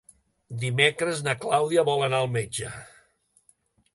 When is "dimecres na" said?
0.63-1.35